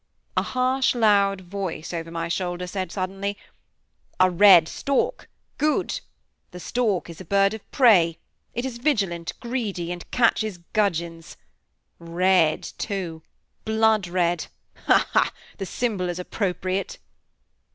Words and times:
A 0.35 0.41
harsh, 0.41 0.95
loud 0.95 1.41
voice, 1.41 1.93
over 1.93 2.09
my 2.09 2.27
shoulder, 2.27 2.65
said 2.65 2.91
suddenly: 2.91 3.37
"A 4.19 4.31
red 4.31 4.67
stork 4.67 5.29
good! 5.59 5.99
The 6.49 6.59
stork 6.59 7.07
is 7.07 7.21
a 7.21 7.23
bird 7.25 7.53
of 7.53 7.71
prey; 7.71 8.17
it 8.55 8.65
is 8.65 8.79
vigilant, 8.79 9.33
greedy, 9.39 9.91
and 9.91 10.09
catches 10.09 10.57
gudgeons. 10.73 11.37
Red, 11.99 12.63
too! 12.79 13.21
blood 13.63 14.07
red! 14.07 14.47
Hal 14.87 15.05
ha! 15.11 15.31
the 15.59 15.67
symbol 15.67 16.09
is 16.09 16.17
appropriate." 16.17 16.97